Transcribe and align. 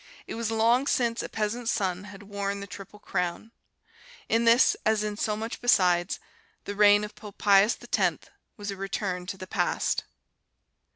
It 0.25 0.33
was 0.33 0.49
long 0.49 0.87
since 0.87 1.21
a 1.21 1.29
peasant's 1.29 1.69
son 1.71 2.05
had 2.05 2.23
won 2.23 2.59
the 2.59 2.65
Triple 2.65 2.97
Crown. 2.97 3.51
In 4.27 4.45
this, 4.45 4.75
as 4.83 5.03
in 5.03 5.15
so 5.15 5.35
much 5.37 5.61
besides, 5.61 6.19
the 6.63 6.73
reign 6.73 7.03
of 7.03 7.13
Pope 7.13 7.37
Pius 7.37 7.77
X 7.95 8.17
was 8.57 8.71
a 8.71 8.75
return 8.75 9.27
to 9.27 9.37
the 9.37 9.45
past." 9.45 10.05